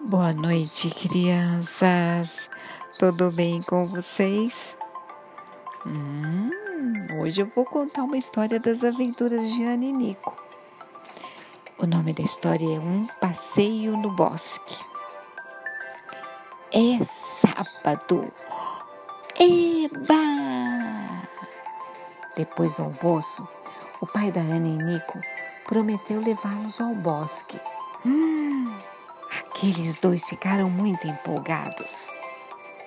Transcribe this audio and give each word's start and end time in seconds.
Boa 0.00 0.32
noite, 0.32 0.90
crianças. 0.90 2.50
Tudo 2.98 3.30
bem 3.30 3.62
com 3.62 3.86
vocês? 3.86 4.76
Hum, 5.86 6.50
hoje 7.18 7.40
eu 7.40 7.50
vou 7.56 7.64
contar 7.64 8.02
uma 8.02 8.18
história 8.18 8.60
das 8.60 8.84
aventuras 8.84 9.50
de 9.50 9.64
Ana 9.64 9.86
e 9.86 9.92
Nico. 9.92 10.36
O 11.78 11.86
nome 11.86 12.12
da 12.12 12.22
história 12.22 12.76
é 12.76 12.78
Um 12.78 13.06
Passeio 13.20 13.96
no 13.96 14.10
Bosque. 14.10 14.78
É 16.70 17.02
sábado. 17.02 18.30
Eba! 19.40 21.26
Depois 22.36 22.76
do 22.76 22.82
almoço, 22.82 23.48
o 24.00 24.06
pai 24.06 24.30
da 24.30 24.40
Ana 24.40 24.68
e 24.68 24.76
Nico 24.76 25.18
prometeu 25.66 26.20
levá-los 26.20 26.80
ao 26.82 26.94
bosque. 26.94 27.58
Hum, 28.04 28.35
aqueles 29.56 29.96
dois 29.96 30.28
ficaram 30.28 30.68
muito 30.68 31.08
empolgados. 31.08 32.10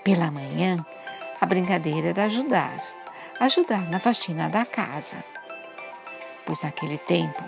Pela 0.04 0.30
manhã, 0.30 0.86
a 1.42 1.46
brincadeira 1.48 2.10
era 2.10 2.26
ajudar, 2.26 2.80
ajudar 3.40 3.90
na 3.90 4.00
faxina 4.00 4.48
da 4.48 4.64
casa. 4.68 5.24
Pois 6.46 6.62
naquele 6.62 7.00
tempo, 7.00 7.44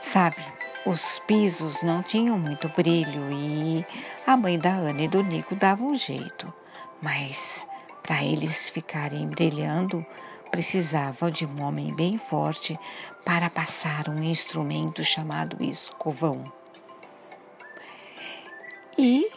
sabe, 0.00 0.44
os 0.84 1.20
pisos 1.20 1.82
não 1.82 2.02
tinham 2.02 2.36
muito 2.36 2.68
brilho 2.70 3.30
e 3.30 3.86
a 4.26 4.36
mãe 4.36 4.58
da 4.58 4.70
Ana 4.70 5.02
e 5.02 5.08
do 5.08 5.22
Nico 5.22 5.54
dava 5.54 5.84
um 5.84 5.94
jeito. 5.94 6.52
Mas 7.00 7.64
para 8.02 8.24
eles 8.24 8.68
ficarem 8.70 9.28
brilhando, 9.28 10.04
precisava 10.50 11.30
de 11.30 11.46
um 11.46 11.62
homem 11.62 11.94
bem 11.94 12.18
forte 12.18 12.76
para 13.24 13.50
passar 13.50 14.08
um 14.08 14.22
instrumento 14.22 15.02
chamado 15.04 15.62
escovão. 15.62 16.52
E 18.98 19.30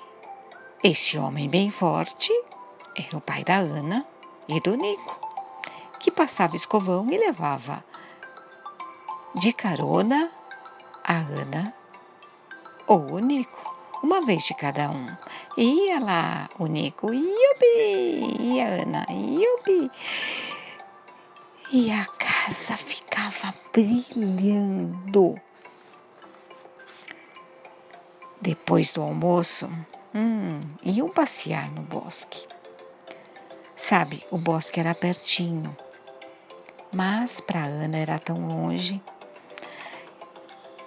este 0.81 1.17
homem 1.17 1.49
bem 1.49 1.69
forte 1.69 2.31
era 2.95 3.17
o 3.17 3.19
pai 3.19 3.43
da 3.43 3.57
Ana 3.57 4.07
e 4.47 4.57
do 4.61 4.75
Nico, 4.75 5.19
que 5.99 6.09
passava 6.09 6.55
escovão 6.55 7.11
e 7.11 7.17
levava 7.17 7.83
de 9.35 9.51
carona 9.51 10.31
a 11.03 11.15
Ana 11.15 11.73
ou 12.87 13.15
o 13.15 13.19
Nico, 13.19 13.75
uma 14.01 14.25
vez 14.25 14.43
de 14.43 14.53
cada 14.53 14.89
um. 14.89 15.07
Ia 15.57 15.99
lá 15.99 16.49
o 16.57 16.65
Nico, 16.65 17.13
iubi, 17.13 18.37
e 18.39 18.61
a 18.61 18.65
Ana, 18.65 19.05
iubi. 19.09 19.91
E 21.73 21.91
a 21.91 22.05
casa 22.05 22.77
ficava 22.77 23.53
brilhando. 23.73 25.35
Depois 28.41 28.93
do 28.93 29.01
almoço, 29.01 29.69
hum, 30.15 30.61
iam 30.81 31.09
passear 31.09 31.69
no 31.71 31.81
bosque. 31.81 32.47
Sabe, 33.75 34.25
o 34.31 34.37
bosque 34.37 34.79
era 34.79 34.95
pertinho, 34.95 35.75
mas 36.91 37.41
para 37.41 37.65
Ana 37.65 37.97
era 37.97 38.17
tão 38.17 38.47
longe. 38.47 39.01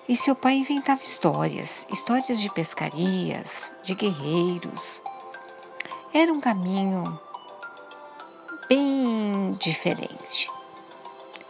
E 0.09 0.17
seu 0.17 0.35
pai 0.35 0.55
inventava 0.55 1.03
histórias, 1.03 1.87
histórias 1.91 2.41
de 2.41 2.51
pescarias, 2.53 3.73
de 3.83 3.95
guerreiros. 3.95 5.03
Era 6.13 6.33
um 6.33 6.41
caminho 6.41 7.21
bem 8.69 9.53
diferente. 9.61 10.51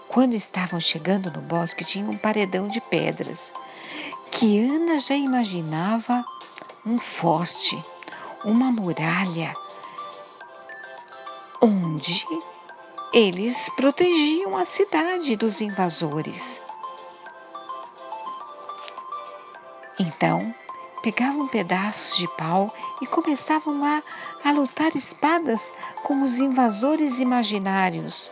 Quando 0.09 0.35
estavam 0.35 0.81
chegando 0.81 1.31
no 1.31 1.41
bosque, 1.41 1.85
tinha 1.85 2.09
um 2.11 2.19
paredão 2.19 2.67
de 2.69 2.81
pedras 2.81 3.53
que 4.43 4.59
Ana 4.69 4.99
já 4.99 5.15
imaginava 5.15 6.25
um 6.85 6.99
forte, 6.99 7.81
uma 8.45 8.73
muralha, 8.73 9.55
onde 11.61 12.27
eles 13.15 13.71
protegiam 13.77 14.57
a 14.57 14.65
cidade 14.65 15.37
dos 15.37 15.61
invasores. 15.61 16.61
Então, 19.97 20.53
pegavam 21.05 21.47
pedaços 21.47 22.17
de 22.17 22.27
pau 22.37 22.75
e 23.01 23.07
começavam 23.07 23.85
a, 23.85 24.03
a 24.43 24.51
lutar 24.51 24.97
espadas 24.97 25.73
com 26.03 26.21
os 26.21 26.41
invasores 26.41 27.21
imaginários. 27.21 28.29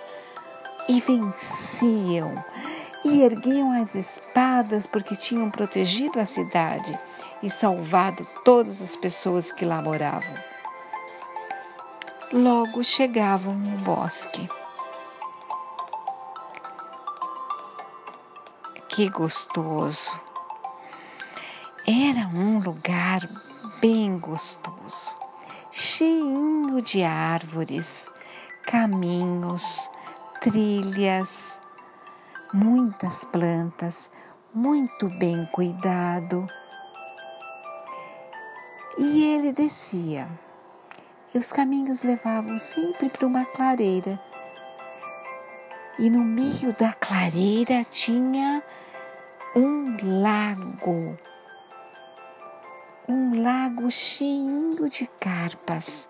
E 0.89 1.01
venciam 1.01 2.45
e 3.05 3.23
erguiam 3.23 3.73
as 3.73 3.95
espadas 3.95 4.87
porque 4.87 5.17
tinham 5.17 5.51
protegido 5.51 6.21
a 6.21 6.27
cidade 6.27 6.99
e 7.43 7.49
salvado 7.49 8.27
todas 8.45 8.83
as 8.83 8.97
pessoas 8.97 9.51
que 9.51 9.65
lá 9.65 9.81
moravam. 9.81 10.35
Logo 12.33 12.85
chegavam 12.85 13.55
no 13.55 13.79
bosque. 13.79 14.49
Que 18.89 19.09
gostoso! 19.09 20.21
Era 21.87 22.29
um 22.29 22.59
lugar 22.59 23.29
bem 23.81 24.19
gostoso, 24.19 25.17
cheio 25.71 26.83
de 26.83 27.03
árvores, 27.03 28.09
caminhos, 28.65 29.91
trilhas, 30.41 31.60
muitas 32.53 33.25
plantas, 33.25 34.11
muito 34.53 35.09
bem 35.09 35.47
cuidado. 35.53 36.47
E 38.99 39.25
ele 39.25 39.53
descia, 39.53 40.29
e 41.35 41.39
os 41.39 41.53
caminhos 41.53 42.03
levavam 42.03 42.59
sempre 42.59 43.09
para 43.09 43.27
uma 43.27 43.45
clareira. 43.45 44.21
E 45.99 46.11
no 46.11 46.25
meio 46.25 46.75
da 46.77 46.93
clareira 46.93 47.85
tinha 47.91 48.63
um 49.55 49.97
lago, 50.21 51.17
um 53.09 53.43
lago 53.43 53.91
cheio 53.91 54.89
de 54.89 55.07
carpas. 55.21 56.09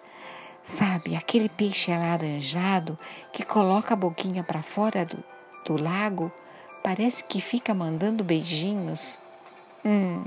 Sabe, 0.62 1.16
aquele 1.16 1.48
peixe 1.48 1.90
alaranjado 1.90 2.98
que 3.32 3.44
coloca 3.44 3.94
a 3.94 3.96
boquinha 3.96 4.44
para 4.44 4.62
fora 4.62 5.06
do, 5.06 5.24
do 5.64 5.76
lago 5.76 6.32
parece 6.82 7.24
que 7.24 7.40
fica 7.40 7.74
mandando 7.74 8.24
beijinhos. 8.24 9.18
Hum, 9.84 10.24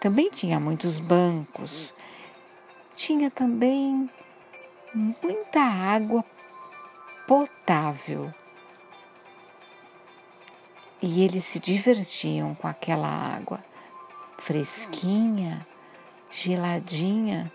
também 0.00 0.30
tinha 0.30 0.60
muitos 0.60 0.98
bancos. 0.98 1.94
Tinha 2.94 3.30
também 3.30 4.08
muita 4.94 5.60
água 5.60 6.24
potável. 7.26 8.32
E 11.00 11.22
eles 11.22 11.44
se 11.44 11.60
divertiam 11.60 12.54
com 12.54 12.66
aquela 12.66 13.08
água 13.08 13.62
fresquinha, 14.38 15.66
geladinha 16.30 17.52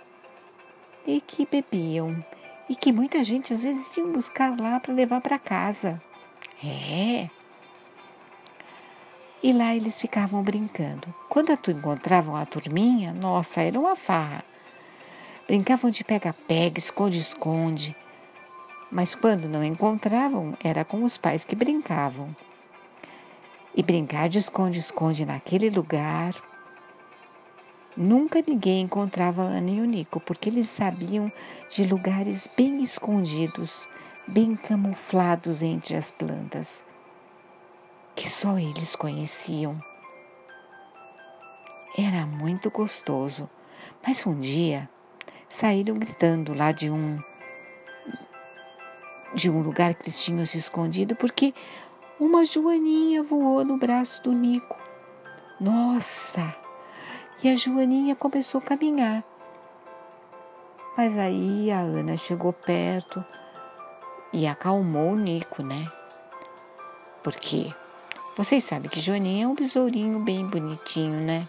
e 1.06 1.20
que 1.20 1.46
bebiam 1.46 2.24
e 2.70 2.76
que 2.76 2.92
muita 2.92 3.24
gente 3.24 3.54
às 3.54 3.64
vezes 3.64 3.96
ia 3.98 4.06
buscar 4.06 4.58
lá 4.60 4.80
para 4.80 4.94
levar 4.94 5.22
para 5.22 5.38
casa. 5.38 6.02
É. 6.66 7.30
E 9.44 9.52
lá 9.52 9.76
eles 9.76 10.00
ficavam 10.00 10.42
brincando. 10.42 11.14
Quando 11.28 11.52
encontravam 11.52 12.36
a 12.36 12.46
turminha, 12.46 13.12
nossa, 13.12 13.62
era 13.62 13.78
uma 13.78 13.96
farra. 13.96 14.44
Brincavam 15.46 15.92
de 15.92 16.06
pega-pega, 16.06 16.80
esconde-esconde. 16.80 17.94
Mas 18.90 19.14
quando 19.14 19.50
não 19.50 19.62
encontravam, 19.62 20.58
era 20.64 20.86
com 20.86 21.04
os 21.04 21.18
pais 21.18 21.44
que 21.44 21.56
brincavam. 21.56 22.34
E 23.76 23.84
brincar 23.84 24.30
de 24.30 24.38
esconde-esconde 24.38 25.26
naquele 25.26 25.70
lugar. 25.70 26.34
Nunca 27.98 28.42
ninguém 28.48 28.82
encontrava 28.84 29.42
Ana 29.42 29.70
e 29.70 29.82
o 29.82 29.86
Nico, 29.86 30.22
porque 30.22 30.48
eles 30.48 30.70
sabiam 30.70 31.30
de 31.70 31.84
lugares 31.84 32.50
bem 32.56 32.82
escondidos 32.82 33.90
bem 34.28 34.56
camuflados 34.56 35.62
entre 35.62 35.96
as 35.96 36.12
plantas, 36.12 36.86
que 38.16 38.30
só 38.30 38.58
eles 38.58 38.96
conheciam. 38.96 39.78
Era 41.98 42.26
muito 42.26 42.72
gostoso, 42.72 43.50
mas 44.06 44.26
um 44.26 44.40
dia 44.40 44.90
saíram 45.48 45.98
gritando 46.00 46.54
lá 46.54 46.72
de 46.72 46.90
um 46.90 47.20
de 49.36 49.50
um 49.50 49.62
lugar 49.62 49.96
que 49.96 50.04
eles 50.04 50.24
tinham 50.24 50.46
se 50.46 50.60
escondido 50.60 51.16
porque 51.16 51.54
uma 52.20 52.46
joaninha 52.46 53.24
voou 53.24 53.66
no 53.66 53.78
braço 53.78 54.22
do 54.24 54.32
Nico. 54.32 54.78
Nossa! 55.60 56.56
E 57.44 57.50
a 57.50 57.56
joaninha 57.56 58.16
começou 58.16 58.60
a 58.60 58.64
caminhar. 58.64 59.24
Mas 60.96 61.18
aí 61.18 61.72
a 61.72 61.80
Ana 61.80 62.16
chegou 62.16 62.54
perto, 62.54 63.26
e 64.34 64.48
acalmou 64.48 65.12
o 65.12 65.16
Nico, 65.16 65.62
né? 65.62 65.90
Porque 67.22 67.72
vocês 68.36 68.64
sabem 68.64 68.90
que 68.90 69.00
Joaninha 69.00 69.46
é 69.46 69.48
um 69.48 69.54
besourinho 69.54 70.20
bem 70.20 70.46
bonitinho, 70.46 71.22
né? 71.22 71.48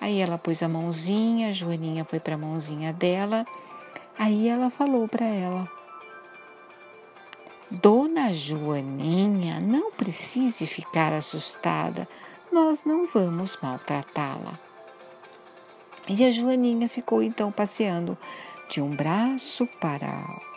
Aí 0.00 0.20
ela 0.20 0.38
pôs 0.38 0.62
a 0.62 0.68
mãozinha, 0.68 1.50
a 1.50 1.52
Joaninha 1.52 2.04
foi 2.04 2.18
para 2.18 2.34
a 2.34 2.38
mãozinha 2.38 2.92
dela. 2.94 3.46
Aí 4.18 4.48
ela 4.48 4.70
falou 4.70 5.06
para 5.06 5.26
ela: 5.26 5.68
Dona 7.70 8.32
Joaninha, 8.32 9.60
não 9.60 9.92
precise 9.92 10.66
ficar 10.66 11.12
assustada, 11.12 12.08
nós 12.50 12.84
não 12.84 13.06
vamos 13.06 13.58
maltratá-la. 13.62 14.58
E 16.08 16.24
a 16.24 16.30
Joaninha 16.30 16.88
ficou 16.88 17.22
então 17.22 17.52
passeando 17.52 18.16
de 18.68 18.80
um 18.80 18.94
braço 18.94 19.66
para 19.80 20.53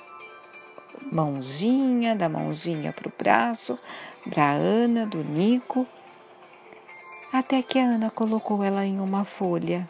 mãozinha, 1.12 2.16
da 2.16 2.30
mãozinha 2.30 2.94
para 2.94 3.08
o 3.08 3.14
braço, 3.18 3.78
para 4.30 4.44
a 4.44 4.52
Ana, 4.52 5.06
do 5.06 5.24
Nico, 5.24 5.88
até 7.32 7.62
que 7.62 7.80
a 7.80 7.84
Ana 7.84 8.10
colocou 8.10 8.64
ela 8.64 8.86
em 8.86 9.00
uma 9.00 9.24
folha 9.24 9.90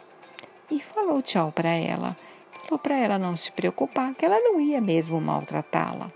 e 0.70 0.80
falou 0.80 1.22
tchau 1.22 1.52
para 1.52 1.70
ela. 1.70 2.16
Falou 2.64 2.78
para 2.78 2.96
ela 2.96 3.18
não 3.18 3.36
se 3.36 3.50
preocupar, 3.52 4.14
que 4.14 4.24
ela 4.24 4.38
não 4.40 4.60
ia 4.60 4.80
mesmo 4.80 5.20
maltratá-la. 5.20 6.12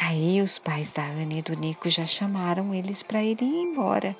Aí 0.00 0.40
os 0.40 0.58
pais 0.58 0.92
da 0.92 1.02
Ana 1.02 1.34
e 1.34 1.42
do 1.42 1.54
Nico 1.54 1.88
já 1.88 2.06
chamaram 2.06 2.74
eles 2.74 3.02
para 3.02 3.22
irem 3.22 3.62
embora, 3.62 4.16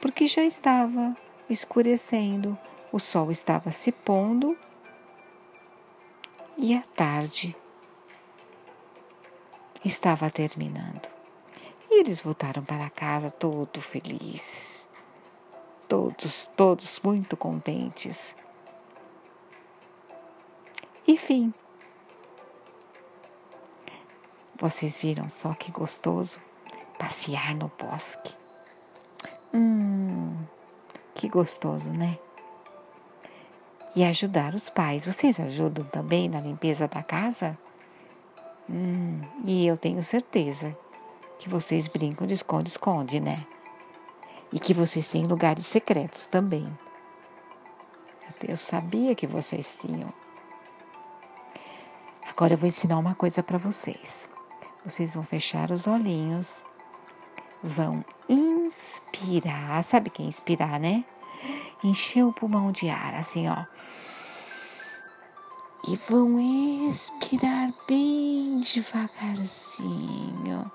porque 0.00 0.26
já 0.26 0.42
estava 0.42 1.16
escurecendo, 1.48 2.58
o 2.92 2.98
sol 2.98 3.30
estava 3.30 3.70
se 3.70 3.92
pondo 3.92 4.56
e 6.56 6.74
a 6.74 6.82
tarde 6.94 7.56
estava 9.84 10.30
terminando. 10.30 11.08
E 11.90 12.00
eles 12.00 12.20
voltaram 12.20 12.64
para 12.64 12.90
casa 12.90 13.30
todo 13.30 13.80
felizes, 13.80 14.90
todos, 15.88 16.50
todos 16.56 16.98
muito 17.04 17.36
contentes. 17.36 18.34
Enfim, 21.06 21.52
vocês 24.56 25.00
viram 25.02 25.28
só 25.28 25.52
que 25.54 25.70
gostoso 25.70 26.40
passear 26.98 27.54
no 27.54 27.70
bosque? 27.78 28.34
Hum, 29.52 30.36
que 31.14 31.28
gostoso, 31.28 31.92
né? 31.92 32.18
E 33.94 34.02
ajudar 34.02 34.54
os 34.54 34.68
pais. 34.70 35.06
Vocês 35.06 35.38
ajudam 35.38 35.84
também 35.84 36.28
na 36.28 36.40
limpeza 36.40 36.88
da 36.88 37.02
casa? 37.02 37.56
Hum, 38.68 39.20
e 39.44 39.66
eu 39.66 39.76
tenho 39.76 40.02
certeza 40.02 40.76
que 41.38 41.48
vocês 41.48 41.88
brincam 41.88 42.26
de 42.26 42.34
esconde-esconde, 42.34 43.20
né? 43.20 43.46
E 44.52 44.58
que 44.58 44.72
vocês 44.72 45.06
têm 45.06 45.24
lugares 45.24 45.66
secretos 45.66 46.26
também. 46.28 46.72
Eu 48.46 48.56
sabia 48.56 49.14
que 49.14 49.26
vocês 49.26 49.76
tinham. 49.80 50.12
Agora 52.28 52.54
eu 52.54 52.58
vou 52.58 52.68
ensinar 52.68 52.98
uma 52.98 53.14
coisa 53.14 53.42
para 53.42 53.56
vocês. 53.56 54.28
Vocês 54.84 55.14
vão 55.14 55.22
fechar 55.22 55.70
os 55.70 55.86
olhinhos, 55.86 56.64
vão 57.62 58.04
inspirar. 58.28 59.82
Sabe 59.82 60.08
o 60.08 60.10
que 60.10 60.22
é 60.22 60.26
inspirar, 60.26 60.78
né? 60.78 61.04
Encher 61.82 62.24
o 62.24 62.32
pulmão 62.32 62.70
de 62.70 62.90
ar, 62.90 63.14
assim, 63.14 63.48
ó. 63.48 63.64
E 65.86 65.96
vão 66.08 66.40
expirar 66.88 67.72
bem 67.86 68.60
devagarzinho 68.60 70.70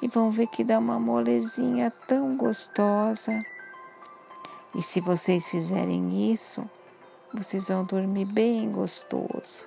e 0.00 0.08
vão 0.08 0.30
ver 0.30 0.46
que 0.46 0.64
dá 0.64 0.78
uma 0.78 0.98
molezinha 0.98 1.90
tão 2.06 2.36
gostosa. 2.36 3.44
E 4.74 4.82
se 4.82 5.00
vocês 5.00 5.48
fizerem 5.48 6.32
isso, 6.32 6.68
vocês 7.32 7.68
vão 7.68 7.84
dormir 7.84 8.24
bem 8.24 8.70
gostoso. 8.70 9.66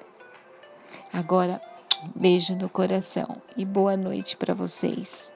Agora, 1.14 1.62
beijo 2.16 2.56
no 2.56 2.70
coração 2.70 3.42
e 3.56 3.66
boa 3.66 3.96
noite 3.96 4.36
para 4.36 4.54
vocês. 4.54 5.32